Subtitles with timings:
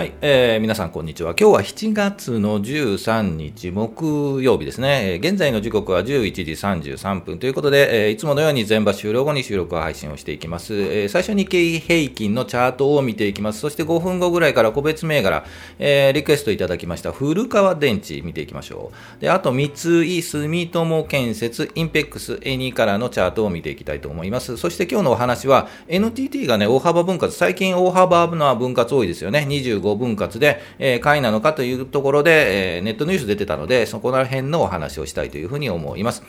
[0.00, 1.34] はい、えー、皆さんこんにちは。
[1.38, 5.18] 今日は7月の13日木曜日ですねえ。
[5.18, 10.72] 現在の時刻は11時33分ということで、えー、いつものように全場終了後に収録配信をしていきます。
[10.74, 13.60] えー、最初に経平均のチャートを見ていきます。
[13.60, 15.44] そして5分後ぐらいから個別銘柄、
[15.78, 19.20] え、リクエストいただきました古川電池見ていきましょう。
[19.20, 24.56] で、あと三井住友建設インペックス A2 からのチャートを見ていきたいと思います。
[24.56, 29.46] そして今日のお話は NTT がね、大幅分割、最近大幅な分割多いですよね。
[29.46, 36.22] 25 5分割で、えー、買いなのかというところで、えー、ネットニュース出てたので、そこら辺のお話をしたいというふうに思います。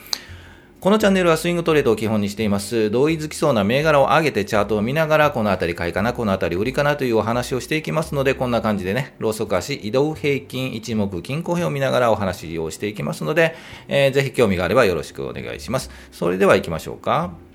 [0.82, 2.90] このチャンネルはスイングトレードを基本にしています。
[2.90, 13.55] 同意づきそうな銘柄を上げてチャートを見ながら、このあたり買いかな、このあたり売りかなというお話をしていきますので、こんな感じでね、ローソク足、移動平均、一目均衡表を見ながらお話をしていきますので、
[13.88, 15.91] えー、ぜひ興味があればよろしくお願いします。
[16.12, 17.51] それでは行きましょうか。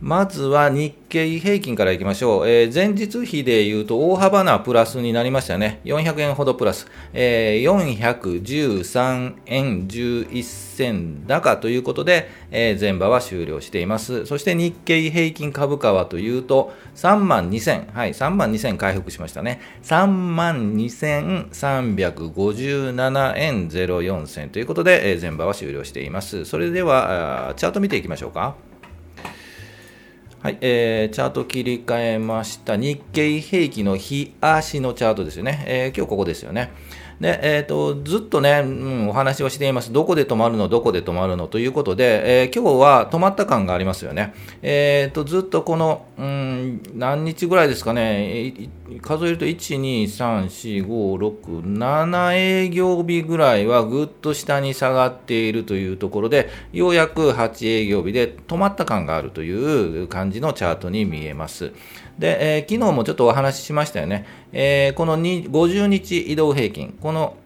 [0.00, 2.48] まずは日経平均からいきましょう。
[2.48, 5.80] えー、前日比で言うと大幅なプラスになりましたね。
[5.84, 6.86] 400円ほどプラス。
[7.12, 14.24] えー、413円11銭高ということで、えー、前場は終了しています。
[14.26, 19.60] そして日経平均株価はというと、3万2000、はい、3万2000回復しましたね。
[19.82, 26.44] 3万2357円04銭ということで、えー、前場は終了しています。
[26.44, 28.67] それでは、チャート見ていきましょうか。
[30.40, 32.76] はい、えー、チャート切り替えました。
[32.76, 35.64] 日経平均の日足のチャートですよね。
[35.66, 36.70] えー、今日ここですよね。
[37.20, 39.92] で、え、ー、と、ずっとね、うん、お話をしています。
[39.92, 41.48] どこで止まるの、どこで止まるの？
[41.48, 44.34] ということで、えー、今日は止まった感がありますよね。
[44.62, 48.70] え、ー、と、ずっとこの、うん、何日ぐらいですかね、
[49.02, 50.88] 数えると、1、2、3、4、5、
[51.42, 61.72] 6、7営業日ぐらいはぐっと下に下がっているというところで、ようやく8営業日で止まった感があるという感じのチャートに見えます。
[62.18, 64.26] で、えー、昨日もちょっとお話ししましたよね。
[64.52, 67.38] えー、この50日移動平均、この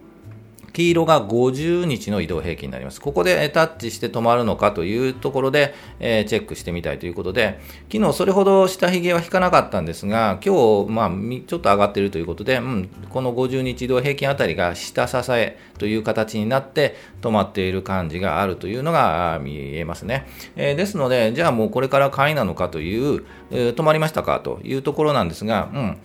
[0.73, 3.01] 黄色が50日の移動平均になります。
[3.01, 7.61] ここでタッチして止まるのかというところで、えー、チェックしてみたいということで、
[7.93, 11.11] 昨日それほど下髭は引かなかったんですが、今日、まあ、
[11.47, 20.27] ちょっと上がっているということで、うん、この50日移動平均あたりが下支えという形になって止まっている感じがあるというのが見えますね。
[20.57, 25.99] えー、ですので、じゃあもうこれから買いなのかという、えー、止まりましたかというところなんですが、うん、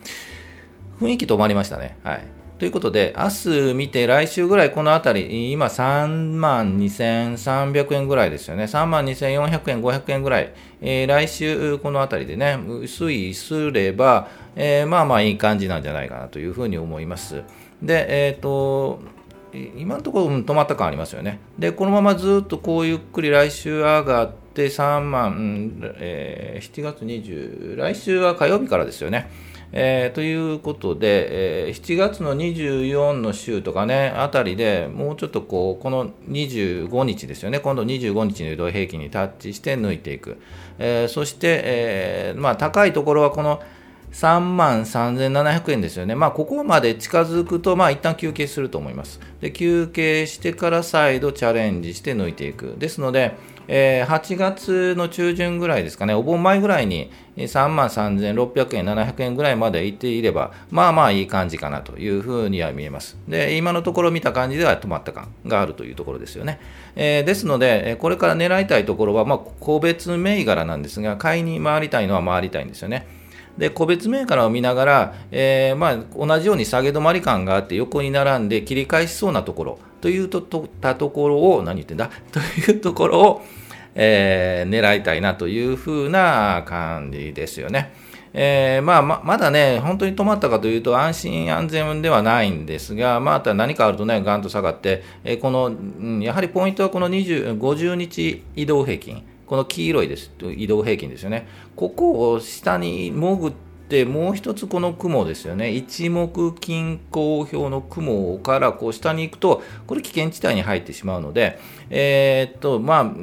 [0.99, 1.97] 雰囲気止まりましたね。
[2.03, 2.36] はい。
[2.57, 3.29] ということで、明
[3.69, 8.63] 日見て来週ぐらいこのあたり、今3万2300円ぐらいですよね。
[8.63, 10.53] 3万2400円、500円ぐらい。
[10.81, 17.43] えー、来週このあたりでね、推移すれば、えー、まあまあいい感じなんじゃないかなというふうに思います。
[17.83, 19.01] で、えっ、ー、と、
[19.53, 21.39] 今のところ止まった感ありますよね。
[21.59, 29.29] で、このままずっとこうゆっくり来週上がって3万、えー、7月20、来週は火曜日からですよね。
[29.71, 40.37] えー、ということで、えー、7月の24の週とかね、あたりでもうちょっとこう、この25日ですよね、今度25日の移動平均にタッチして抜いていく。
[40.79, 43.61] えー、そして、えまあ、高いところはこの
[44.11, 46.15] 3万3700円ですよね。
[46.15, 49.19] まあ、ここまで近づくと、まあ、一旦休憩すると思います。
[49.41, 52.75] で、休憩してから再度チャレンジして抜いていく。
[52.77, 53.35] ですので、
[53.67, 63.17] えー、8月の中旬ぐらいですかね、お盆前ぐらいに3万3600円、700円ぐらいまで行っていれば、まあまあいい感じかなというふうには見えます。
[63.27, 66.59] で、今のところ見た感じでは止まった感があるというところですよね。
[66.95, 73.16] えー、ですので、これから狙いたいところは、まあ、個別銘柄なんですが、買いに回りたいのは回りたいんですよね。
[73.57, 82.09] で個別銘柄を見ながら、えーまあ、同じように下げ止まり感があって横に並んで切り返しそうなところというととたところを何言ってんだ？
[82.31, 83.41] というところを、
[83.95, 87.93] えー、狙いたいなというふうな感じですよね。
[88.33, 99.23] えー、まあ、ままだね、本当に止まったかというと、安心安全ではないんですが、また何かあるとね、ガンと下がって、えー、この、やはりポイントはこの20 50日移動平均。
[99.47, 100.31] この黄色いです。
[100.55, 101.47] 移動平均ですよね。
[101.75, 103.53] ここを下に潜っ
[103.87, 105.71] て、もう一つこの雲ですよね。
[105.71, 111.59] 一目均衡表の雲からこう下に行くと、これ危険地帯に入ってしまうので、
[111.89, 113.13] えー、っと、ま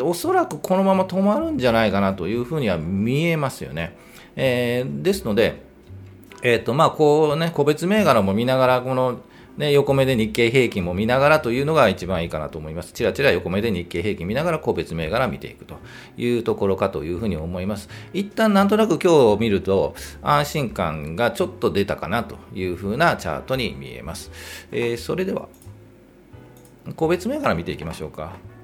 [0.00, 3.96] あ、おそらくこのまま止まるんじゃないかなというふうには見えますよね。
[4.34, 5.60] えー、ですので、
[6.42, 9.20] えー、っと、まあ、こうね、個別銘柄も見ながら、この、
[9.56, 12.92] ね、横目で日経平均も見ながらというのが一番いいかなと思います。
[12.92, 15.76] ちらちら横目で日経平均見ながら個別銘柄見ていくと
[16.18, 17.88] いうところかというふうに思います。
[18.12, 24.30] 一旦なんとなく今日見ると安心感がちょっと出たかなというふうなチャートに見えます。
[24.72, 25.48] えー、それでは、
[26.94, 28.55] 個別銘柄見ていきましょうか。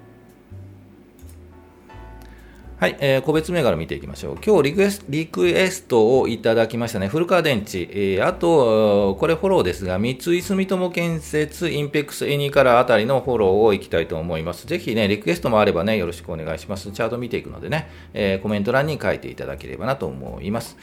[2.82, 4.38] はい、えー、個別銘柄見ていきましょう。
[4.44, 7.06] 今日リクエスリクエストをいただきましたね。
[7.06, 14.66] 古河電池、えー、あと、これフォローですが、三井住友建設、 INPEX、エニーカラーあたりのフォローをいきたいと思います。
[14.66, 16.90] ぜひね、リクエストもあればね、よろしくお願いします。
[16.90, 20.76] チャート見ていくのでね、えー、コメント欄に書いていただければなと思います。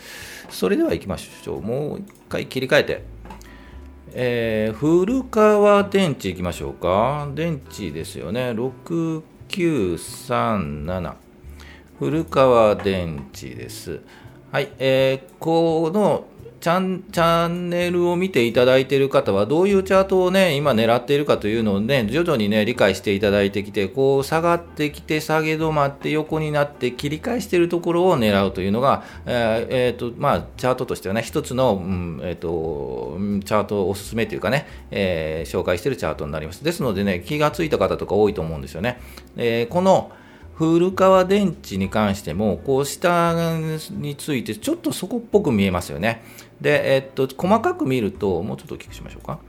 [0.50, 1.62] それでは行きましょう。
[1.62, 3.04] もう一回切り替えて。
[4.14, 7.30] えー、古川電池行きましょうか。
[7.36, 8.52] 電池ですよね。
[8.52, 11.29] 6937。
[12.00, 14.00] 古川電池です。
[14.54, 16.28] はい、えー、この
[16.62, 36.64] チャンチャンネルを見ていただいている方は、どういうチャートをね、今狙っているかというのをね、徐々にね、理解していただいてきて、こう下がってきて、下げ止まって横になって切り返しているところを狙うというのが、えーえーとまあ、チャートとしてはね、一つの、うんえーと、チャートおすすめというかね、えー、紹介しているチャートになります。
[36.64, 39.02] ですのでね、気がついた方とか多いと思うんですよね。
[39.36, 40.14] えー、この
[40.60, 43.34] 古川電池に関しても、こう下
[43.92, 46.22] についてちょっと底っぽく見えますよね。
[46.60, 49.40] で、えっと、細かく見ると、もうちょっと大きくしましょうか。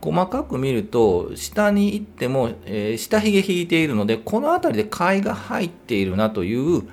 [0.00, 6.88] 細かく見ると、下に行っても、えー、下髭引いているので、この辺りで買いが入っているなという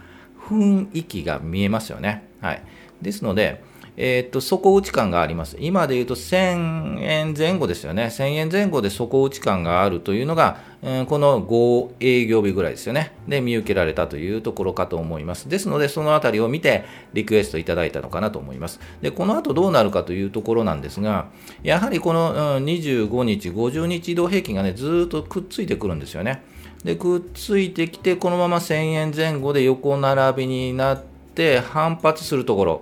[0.50, 2.28] 雰囲気が見えますよね。
[2.42, 2.64] はい。
[3.02, 3.64] ですので、
[3.98, 5.58] えー、っと、底打ち感があります。
[5.60, 8.06] 今で言うと1000円前後ですよね。
[8.06, 13.14] 1000円前後で底打ち感があるというのが、えー、この5営業日ぐらいですよね。
[13.28, 15.50] で、見受けられたというところかと思います。
[15.50, 18.80] ですので、そのあたりを見てリクエストいただいたのかなと思います。
[19.02, 21.28] で、この後どうなるかというところなんですが、
[21.62, 26.44] やはりこの、うん、25日、50日移動平均がね、ずっとくっついてくるんですよね。
[26.84, 31.04] で、くっついてきて、このまま1000円前後で横並びになっ
[31.36, 32.82] て反発するところ、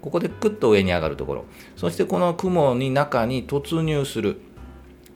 [0.00, 1.44] ここでクッと上に上がるところ、
[1.76, 4.40] そしてこの雲に中に突入する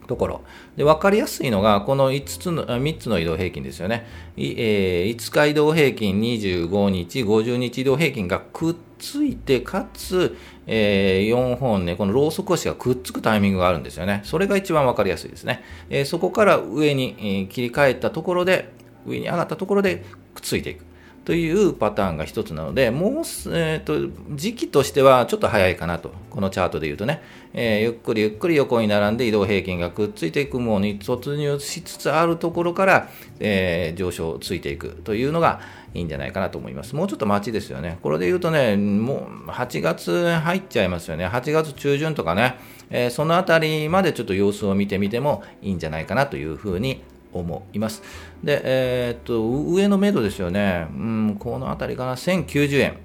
[0.07, 0.41] ところ。
[0.75, 4.05] で、分かりやすいのが、この5つの、3つの移動平均ですよね。
[4.37, 10.37] えー、5日移動平均25日、50日移動平均がくっついて、かつ、
[10.67, 14.21] えー、4本ね、このローソク足がくっつくタイミングがあるんですよね。
[14.23, 15.63] それが一番分かりやすいですね。
[15.89, 18.73] えー、そこから上に、え、切り替えたところで、
[19.05, 20.03] 上に上がったところで
[20.33, 20.85] くっついていく。
[21.25, 23.13] というパターンが一つなので、もう、
[23.51, 27.21] えーと、時期としてはちょっと早いかなと、このチャートで言うとね、
[27.53, 35.61] えー、ゆっくりゆっくり横に並んで移動平均がくっついていくものに突入しつつあるところから、えー、上昇ついていくというのが
[35.95, 36.95] いいんじゃないかなと思います。
[36.95, 37.97] もうちょっと待ちですよね。
[38.03, 41.25] これで言うとね、もう8月入っちゃいますよね。
[41.25, 42.59] 8月中旬とかね、
[42.91, 47.01] えー、そのあたりまでちょっと様子を見てみてもいいんじゃないかなというふうに
[47.39, 48.01] 思います。
[48.43, 50.87] で、えー、っと、上の目処ですよね。
[50.91, 52.97] うん、この辺りかな、1090円。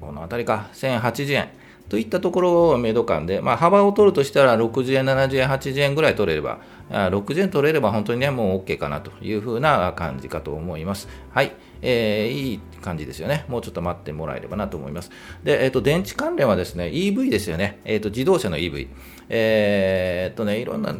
[0.00, 1.48] この辺りか、1080円。
[1.88, 11.08] といったところを目処感で、まあ、幅を取るとしたら60円、70円、80円ぐらい取れれば、60円取れれば本当にね、もう OK かなというふうな感じかと思います。
[11.32, 11.52] はい。
[11.82, 13.44] えー、いい感じですよね。
[13.48, 15.10] もうちょっと待ってもらえればなと思います。
[15.42, 17.80] で、えっ、ー、と、電池関連はですね、EV ですよね。
[17.84, 18.88] えっ、ー、と、自動車の EV。
[19.28, 20.94] え、っとね、いろんな、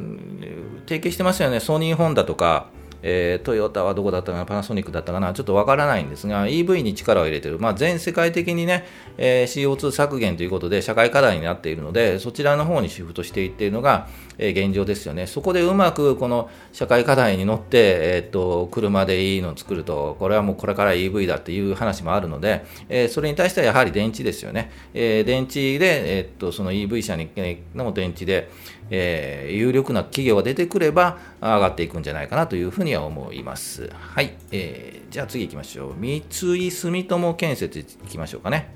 [0.87, 1.61] 提携してますよね。
[1.61, 2.69] ソニー、ホンダとか、
[3.03, 8.85] えー、トヨタはどこだったかな、パナソニックだったかな、ちょっとわからないんですが、EV に力を入れてる、まあ、全世界的にね、
[9.17, 14.09] えー、CO2 削減ということで社会課題になっているので、そちらの方にシフトしていっているのが、
[14.41, 15.27] 現状ですよね。
[15.27, 24.71] そこでうまくこの社会課題に乗って、え、っと車でいいのを作ると、これはもうこれから EV だっていう話もあるので、え、それに対してはやはり電池ですよね。
[24.95, 27.29] え、電池で、え、っとその EV 車に
[27.75, 28.49] の電池で、
[28.91, 33.91] えー、有力な企業が出てくれば上がっていくんじゃないかなというふうには思います。
[33.93, 34.35] はい。
[34.51, 35.95] えー、じゃあ次行きましょう。
[35.97, 38.75] 三井住友建設行きましょうかね。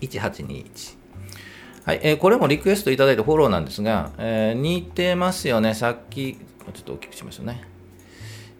[0.00, 0.99] 1821。
[1.84, 5.74] はい、えー、これもリクエストいただいてフォローなんですが、えー、似てますよね。
[5.74, 7.62] さっき、ちょっと大きくしましょうね。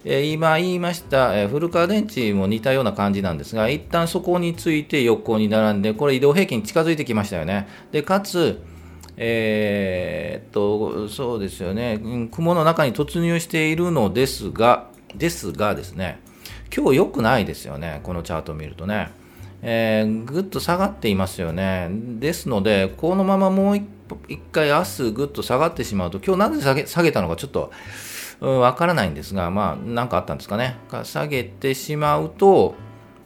[0.06, 7.68] えー、今言いました、えー、古川電池も似たような感じなんですが、一旦そこについて横に並んで、これ移動平均近づいてきましたよね。
[7.92, 8.62] で、かつ、
[9.18, 12.00] えー、っと、そうですよね、
[12.32, 16.20] 雲の中に突入しているのですが、ですがですね、
[16.74, 19.10] 今日良くないですよね、このチャートを見るとね。
[19.62, 21.88] えー、ぐっと下がっていますよね。
[21.90, 23.84] ですので、このままもう一
[24.52, 27.70] 回明日ぐっと下がってしまうと、今日なぜ下げ下げたのかちょっと
[28.40, 30.76] わ、うん、からないんですが、まあ、なんかあったんですかね。
[31.04, 32.74] 下げてしまうと、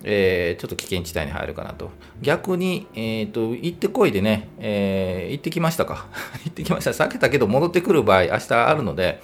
[0.02, 1.90] えー、ちょっと危険地帯に入るかなと。
[2.20, 6.06] 逆に、えーと、行ってこいでね、えー、行ってきましたか。
[6.44, 6.90] 行ってきました。
[6.90, 9.22] 避けたけど戻ってくる場合、明日あるので、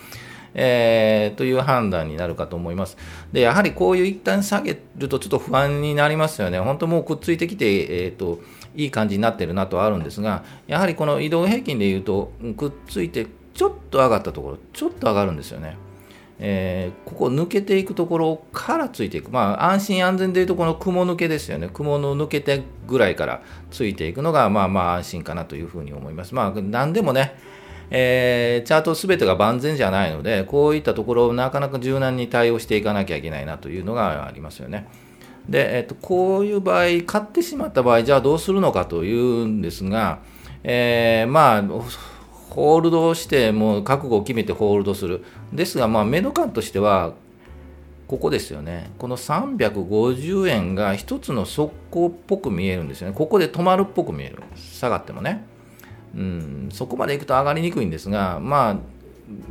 [0.55, 2.97] えー、という判断になるかと思います。
[3.33, 6.59] で、やはりこういう一旦下げるとちょっと不安になりますよね。
[6.59, 8.41] 本当もうくっついてきて、えーと、
[8.75, 15.77] いい感じになってるなとはあるんですが、やはりこの移動平均でいうと、くっついてちょっと上がったところ、ちょっと上がるんですよね。
[16.43, 26.35] えー、ここ抜けていくところからついていく、まあ、安心安全でいうとこの雲抜けですよね、雲の抜けてぐらいからついていくのが、まあまあ安心かなというふうに思います。
[26.35, 27.35] まあ、何でもね、
[27.91, 34.89] えー、チャートすべてが万全じゃないので、こういったところをなかなか柔軟に対応していかなきゃいけないなというのがありますよね。
[35.49, 40.21] で、えっと、こういう場合、買ってしまった場合、じゃあどうするのかというんですが、
[40.63, 41.63] えー、まあ、
[42.51, 45.25] ホールドして、もう覚悟を決めてホールドする。
[45.53, 47.15] ですが、まあ、メド感としては、
[48.07, 48.91] ここですよね。
[48.99, 53.15] この350円が一つの速攻っぽく見えるんですよね。
[53.17, 54.43] ここで止まるっぽく見える。
[54.57, 55.47] 下がってもね。
[56.15, 58.77] うん、そこまでいくと上がりにくいんですが、まあ、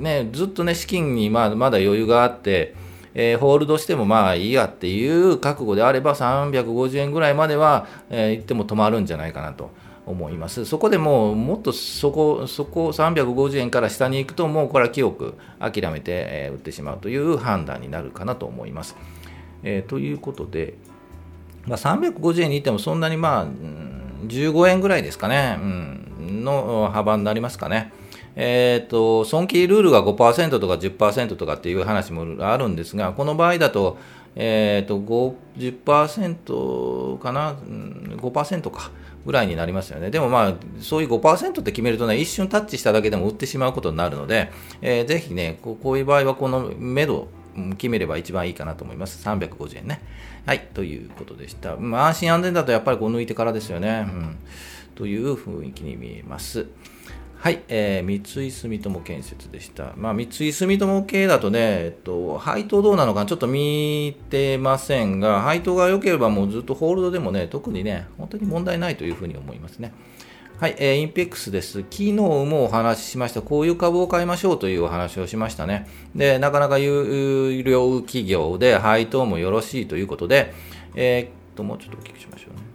[0.02, 2.76] ね、ずっとね、資金にままだ余裕があって、
[3.14, 9.70] えー、ホールドしてもまあいいやっていう覚悟であれば、350円ぐらいまでは、えー、行っても止まるんじゃないかなと。
[10.10, 10.66] 思います。
[10.66, 18.96] そこでもうもっとそこ、そこ350円から下に行くと、もうこれは清く諦めて、えー、売ってしまうという判断になるかなと思います。
[19.62, 20.74] えー、ということで、
[21.68, 23.48] まあ、350円にいってもそんなにまあ、
[24.28, 27.92] 15円ぐらいですかね、うん、の幅になりますかね。
[28.36, 33.98] えーと、損切りルールが5%とか10%とかっていう話もあるんですが、この場合だと、
[34.36, 35.00] えーと、
[35.58, 38.92] 10%かな、5%か
[39.26, 40.10] ぐらいになりますよね。
[40.10, 47.28] でもまあ、そういう5%って決めるとね、一瞬タッチしただけでも売ってしまうことになるので、えー、ぜひねこう、こういう場合はこの目処
[47.78, 49.26] 決めれば一番いいかなと思います。
[49.28, 50.02] 350円ね。
[50.46, 51.76] はい、ということでした。
[51.76, 54.06] まあ、安心安全だとやっぱりこう抜いてからですよね。
[54.08, 54.38] うん、
[55.00, 56.68] という雰囲気に見えます。
[57.38, 59.94] はい、えー、三井住友建設でした。
[59.96, 69.94] まあ、三井住友系だとね、えっと、配当どうなのかちょっと見てませんが、配当が良ければもうずっとホールドでもね、特にね、本当に問題ないというふうに思いますね。
[70.60, 71.80] はい、えー、インペックスです。
[71.84, 75.88] 昨日もお話ししました、こういう株を買いましょうというお話をしましたね。
[76.14, 80.54] で、なかなか有料企業で配当もよろしいということで、
[80.94, 82.69] えー、っと、もうちょっとお聞きしましょうね。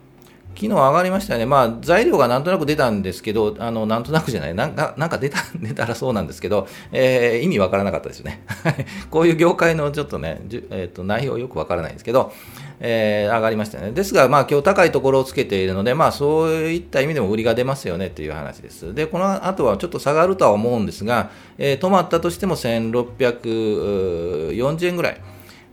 [0.55, 8.45] 昨日上がりましたよね、まあ、材料がなんとなく出たんですけど、あのなんとなくじゃない、なんかなんか出た出たらそうなんですけど、えー、意味わからなかったですよね。
[9.11, 12.33] こういう業界のちょっとね、えーと、内容よくわからないんですけど、
[12.81, 13.93] えー、上がりましたね。
[13.93, 18.95] ですが、まあ、今日高いところをつけているので、まあ、そういった意味でも売りが出ますよねという話です。
[18.95, 25.21] で、この後はちょっと下がるとは思うんですが、えー、止まったとしても1640円ぐらい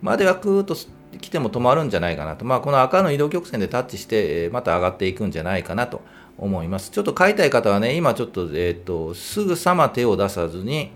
[0.02, 0.76] まではくーっと
[1.20, 6.02] 来ても止まるんじゃないかなと、まあ、この赤の移動曲線でタッチして、また上がっていくんじゃないかなと
[6.38, 6.92] 思います。
[6.92, 10.92] ちょっと買いたい方はね、今ちょっと、えーと、すぐさま手を出さずに、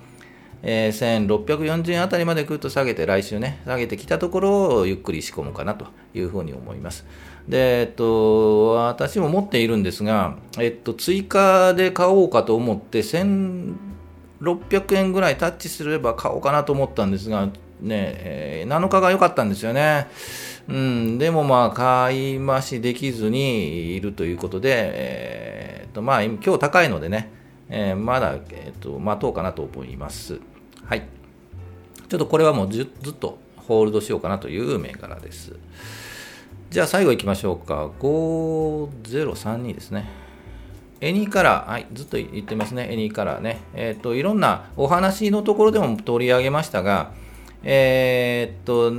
[0.64, 7.06] えー、1640円あたりまでぐっと下げて、来週ね、下げてきたところをゆっくり仕込むかなというふうに思います。
[7.48, 13.76] で、えっと、私も持っているんですが、えっと、追加で買おうかと思って、1600
[14.96, 17.50] 円ぐらいタッチすれば買おうかなと思ったんですが、
[17.82, 20.08] ね、えー、7日が良かったんですよね。
[20.68, 27.32] うん、でもまあ、買い増しできずにいるということで、えーとまあ、今日高いのでね、
[27.70, 30.40] えー、まだ、えーと、待とうかなと思います。
[30.84, 31.04] はい。
[32.10, 35.54] ちょっとこれはもうずずっとホールドしようかなという銘柄です。
[36.70, 37.88] じゃあ最後行きましょうか。
[38.00, 40.26] 5032ですね。
[41.02, 43.62] エニーカラー、はい、ずっと言ってますね、エニーカラーね。
[43.74, 47.12] えっ、ー、と、いろんなお話のところでも取り上げましたが、
[47.66, 48.94] えー、っと、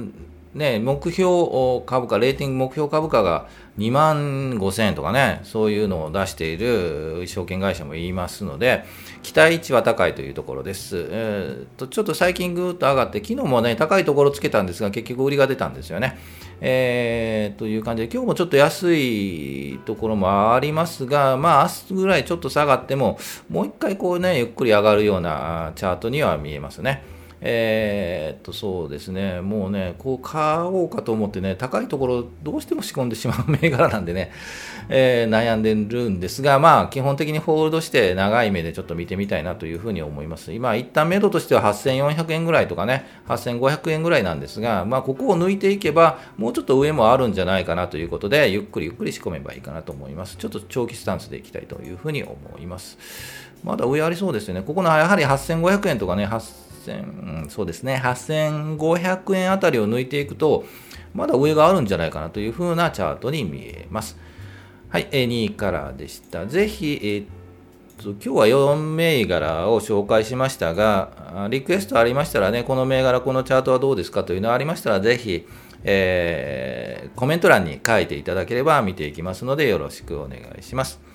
[0.57, 3.47] ね、目標株価、レーティング目標株価が
[3.79, 8.85] 2万5000円とかね、そういうのを出している証券会社も言いますので、
[9.23, 11.09] 期待値は高いというところです。
[11.11, 16.19] えー、とちょっと最近ぐーっと上がって、昨日もね、高いところつけたんですが、結局売りが出たんですよね。
[16.63, 23.19] えー、という感じで、今日もちょっと安いところもありますが、まあ、明日ぐらいちょっと下がっても、
[23.51, 27.16] もう一回こうね、ゆっくり上がるようなチャートには見えますね。
[27.49, 34.33] えー、っと、そうですね、もうね、こう買おうかと思ってね、高いところ、どうしても仕込んでしまう銘柄なんでね、
[34.89, 40.53] えー、悩んでるんですが、まあ、基本的にホールドして、長い目でちょっと見てみたいなというふうに思います。
[40.53, 50.37] 今、一旦目処としては8400円ぐらいとかね、8500円ぐらいなんですが、まあ、ここを抜いていけば、もうちょっと上もあるんじゃないかなということで、ゆっくりゆっくり仕込めばいいかなと思います。
[50.37, 52.99] ちょっと長期スタンスでいきたいというふうに思います。
[53.63, 54.63] まだ上ありそうですよね。
[54.63, 56.27] ここのやはり8500円とかね、
[56.87, 60.65] 8000、うん、そうですね、8500円あたりを抜いていくと、
[61.15, 64.19] まだ上があるんじゃないかなというふうなチャートに見えます。
[64.89, 66.47] はい、2位からでした。
[66.47, 67.27] ぜひ、えー、っ
[67.97, 75.47] と、今日は4銘柄を紹介しましたが、リクエストありましたらね、この銘柄、このチャートはどうですかというのがありましたら、ぜひ、
[75.85, 81.06] えー、コメント欄に書いていただければ見ていきますので、よろしくお願いします。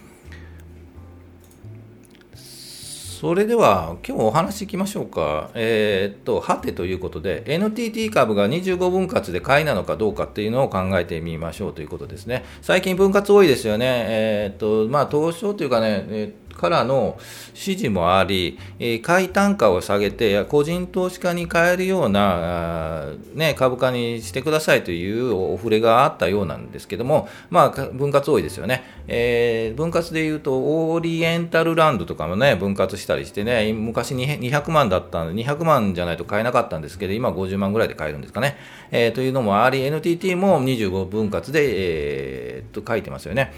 [3.22, 5.52] それでは今日お話いきましょうか。
[5.54, 12.44] えー、っと、はてということで、NTT 株が25分割で買いなのかどうかっていうのを考えてみましょうということですね。
[12.64, 13.86] 最近分割多いですよね。
[14.10, 17.18] えー、っと、まあ、東証というかね、えーからの
[17.50, 28.84] 指示もあり、え買い単価を下げて、個人投資家に買えるような、ね、株価にしてくださいというお触れがあったようなんですけども、まあ、分割多いですよね。
[29.08, 38.58] えー、分割でいうと、オーリエンタルランドとかもね、分割したりしてね、昔200万だったんで、200万じゃないと買えなかったんですけど、今50万ぐらいで買えるんですかね。
[38.92, 43.52] えー、というのもあり、NTT も25分割で、えー、と書いてますよね。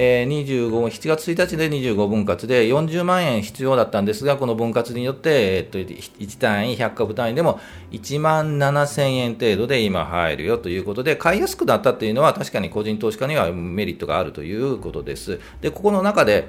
[0.00, 7.58] えー、25 7月1日で25分割で40万円必要だったんですが、この分割によって、えっと、1単位、100株単位でも
[7.90, 15.40] 1万7000円程度で今入るよということで、買いやすくなったというのは確かに個人投資家にはメリットがあるということです。
[15.62, 16.46] で、ここの中で、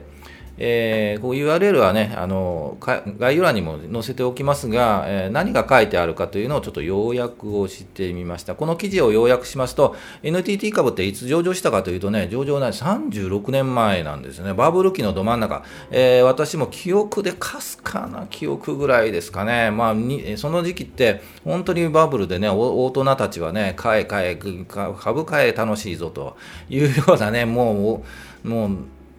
[0.61, 8.55] えー、こう URL はね、あの概要欄にも載せておきますが、えー、何が書いてあるかというのをちょっと要約をしてみました。
[8.55, 14.53] この記事を要約しますと、NTT 株っていつ上場したかというとね、上場ない36年前なんですね。
[14.53, 15.63] バブル期のど真ん中。
[15.91, 19.71] えー、私も記憶でかすかな記憶ぐらいですかね。
[19.71, 26.35] まあ、にその時期って、本当にバブルでね、大人たちはね、買え買え、株買え楽しいぞと
[26.69, 28.03] いうようなね、も
[28.43, 28.77] う、もう、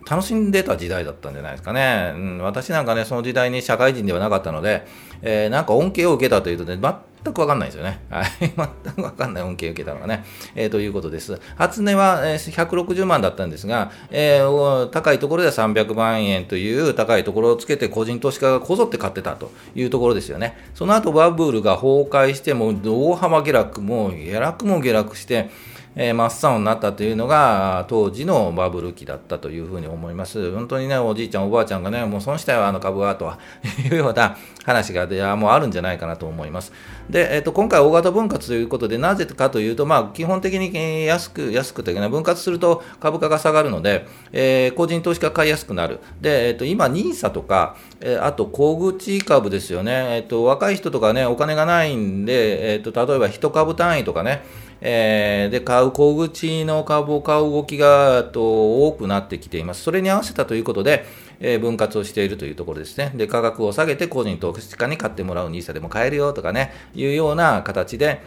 [0.08, 2.12] 楽しんでた時代だったんじゃないですかね。
[2.14, 4.86] うん、私なんかね、その時代に社会人ではなかったので、
[5.22, 6.78] えー、なんか恩恵を受けたというとね、
[7.24, 8.00] 全くわかんないですよね。
[8.08, 8.26] はい。
[8.40, 10.24] 全くわかんない恩恵を受けたのがね。
[10.54, 11.38] えー、ということです。
[11.56, 20.56] 初値は、えー、160万だったんですが、えー、高いところでは300万円という高いところをつけて個人投資家がこぞって買ってたというところですよね。
[20.74, 25.50] その後バブルが崩壊しても大幅下落も下落も下落して、
[25.96, 30.52] えー、真っ青になったというのが当時のバブル期だったというふうに思います。
[30.52, 33.32] 本当にね、おじいちゃん、おばあちゃんがね、もう損したよ、あの株は、と
[33.90, 36.72] いうような話がでもうあるんじゃないかなと思います。
[37.10, 46.00] で、えっ、ー、と、今回大型分割ということで、なぜかというと、まあ、基本的に安く、安くというか、分割すると株価が下がるので、えー、個人投資家買いやすくなる。
[46.20, 50.16] で、えっ、ー、と、今、NISA とか、えー、あと、小口株ですよね。
[50.16, 54.42] えっ、と、若い人とかね、お金がないんで、えっ、と、例えば1株単位とかね、
[54.80, 59.82] えー、で、買う小口の株を買う動きがと多くなってきています。
[59.82, 61.04] それに合わせたということで、
[61.40, 63.12] え、分割をしているというところですね。
[63.14, 68.20] で、価格を下げて個人投資家に買ってもらう NISA でも買えるよとかね、いうような形で、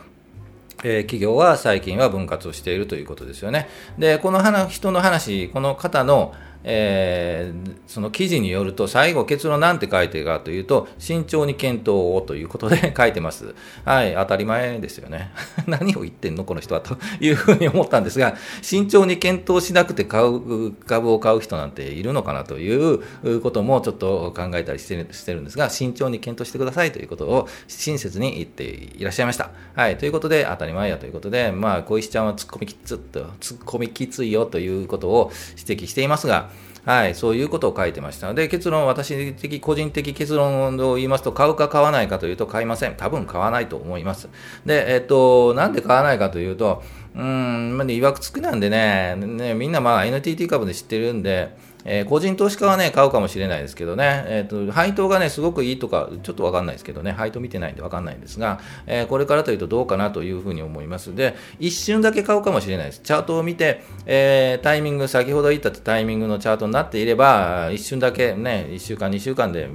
[0.84, 3.70] え、企業は最近は分割をしているということですよね。
[3.98, 13.54] で、この人の話、この方のえー、その記事によると、最後結論なんて書いてるかというと、慎重に検討をということで書いてます。
[13.86, 15.32] はい、当たり前ですよね。
[15.68, 23.02] 何を言ってんのこの人はというふうに思ったんですが、慎重に検討しなくて買う、株を買う人なんているのかなという
[23.42, 29.52] こともちょっと考えたりしてるしてるんですが、慎重に検討してくださいということを親切に言っていらっしゃいました。
[29.76, 36.50] はい、ということで、当たり前やということで、まあ、小石ちゃんは突っ込みきつと、突っ込みきついよということを指摘していますが、
[36.86, 42.96] はい、そういうことを書いてましたので、結論、私的、個人的結論を言いますと、買うか買わないかというと、買いません。
[42.96, 44.28] 多分買わないと思います。
[44.66, 46.84] で、えっと、なんで買わないかというと、
[47.16, 61.16] うん、まあ、いわくつくなんでね、ねみんなまあ NTT 株で知ってるんで、えー、個人投資家はね、買うかもしれないですけどね、えーと、配当がね、すごくいいとか、ちょっとわかんないですけどね、配当見てないんでわかんないんですが、えー、これからというとどうかなというふうに思います。
[61.16, 63.02] で、一瞬だけ買うかもしれないです。
[63.02, 69.70] チャートを見て、えー、タイミング、先ほど言ったタイミングのチャートになっていれば、一瞬だけね、1週間、2週間で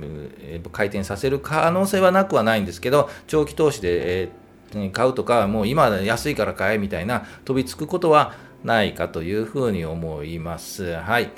[0.72, 10.94] 回転させる可能性はなくはないんですけど、長期投資で、えー、買うとか、もう今安いから買えみたいな飛びつくことはないかというふうに思います。
[10.96, 11.30] はい。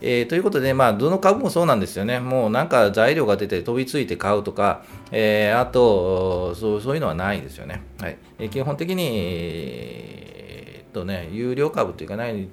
[0.00, 2.20] えー、ということで、まあ、どの株もそうなんですよね。
[2.20, 7.82] もうなんか材料が出て飛びついて買うとか、えー、あとそう、そういうのはないですよね。
[8.00, 8.16] はい。
[8.38, 12.48] えー、基本的に、えー、とね、有料株というかない、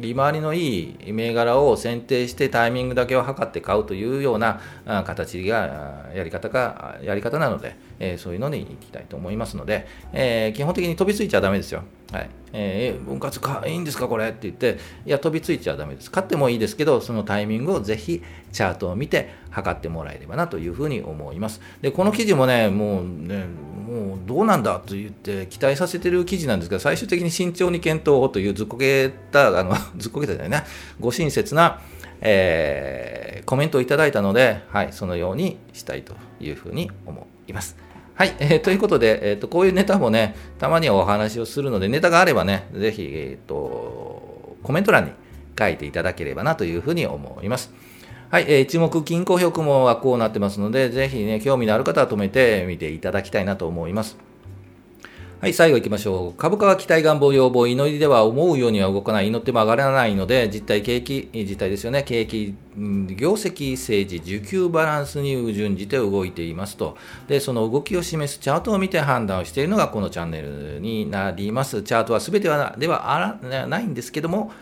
[0.00, 4.60] 利回りのいい銘柄を選定してタイミングだけを測って買うというような
[5.04, 11.82] 形がやり方がやり方なので、えー、そういうのに行きたいと思いますので、えー、基本的に飛びついちゃだめですよ。
[12.12, 16.10] はいえー、分割かいいんですか、これって言って、いや、飛びついちゃだめです。
[16.10, 21.60] 買ってもいいですけど、そのタイミングをぜひチャートを見て測ってもらえればなというふうに思います。
[21.82, 23.44] で、この記事もね、もうね、
[23.98, 30.64] もうどうなんだと言って期待させてる記事なんですが、最終的に慎重に検討をというずっこけた、あの ずっこけたじゃないな、
[31.00, 31.80] ご親切な、
[32.20, 37.76] えー、コメントをいただいたので、はい、そのようにしたいというふうに思います。
[38.14, 45.12] はい、えー、ということで、えーと、こういうネタもね、たまにはお話をするので、ネタがあればね、ぜひ、えーと、コメント欄に
[45.58, 47.72] 書いていただければなというふうに思います。
[48.30, 54.18] はい、えー、一目均衡表雲はこうなってますので、ぜひね、興味のある方は止めてみていただきたいなと思います。
[55.40, 56.38] はい、最後行きましょう。
[56.38, 62.54] 株価は期待願望要望、祈りでは思うようには動かない、祈っても上がらないので、実体景気、実体ですよね、景気、
[63.16, 66.98] 業績、政治、需給バランスに準じて動いていますと。
[67.28, 71.82] で、その動きを示すチャートを見て判断をしているのがこのチャンネルになります。
[71.82, 74.52] チャートは全てはではないんですけども、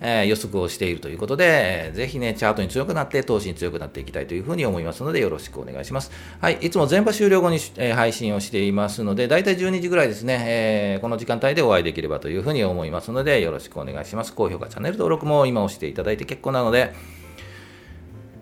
[0.00, 6.12] えー、予測をしているということで、ぜひね、チャートに強くなって、投資に強くなっていきたいというふうに思いますので、よろしくお願いします。
[6.40, 14.32] はい、いつも全場終了後に、えー、配信をしていますので、だいたい12時ぐらいですね、えー、この時間帯でお会いできればというふうに思いますので、よろしくお願いします。
[14.34, 16.92] 高評価、チャンネル登録も今押していただいて結構なので、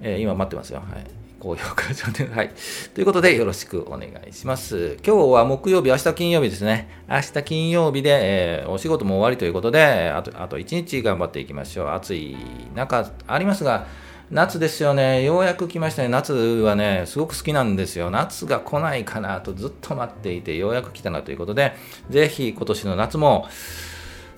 [0.02, 0.80] え今待ってますよ。
[0.80, 1.25] はい。
[1.46, 2.34] 高評価チャンネル。
[2.34, 2.50] はい。
[2.92, 4.96] ということで、よろしくお願いします。
[5.06, 6.88] 今日は木曜日、明日金曜日ですね。
[7.08, 11.88] 明日金曜日で、えー、お仕事も終わりということで、あと、あと1日頑張っていきましょう。
[11.90, 12.36] 暑い
[12.74, 13.86] 中ありますが、
[14.28, 15.22] 夏ですよね。
[15.22, 16.08] ようやく来ましたね。
[16.08, 18.10] 夏はね、すごく好きなんですよ。
[18.10, 21.74] 夏が来ないかなとずっと待っていて、ようやく来たなということで、
[22.10, 23.46] ぜひ今年の夏も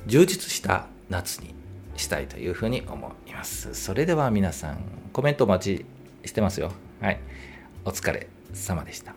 [0.06, 1.54] 充実した夏に
[1.96, 3.72] したいというふうに思います。
[3.72, 4.78] それでは皆さん、
[5.14, 5.86] コメントお待ち
[6.28, 6.70] してますよ。
[7.00, 7.20] はい。
[7.84, 9.14] お疲れ様でした。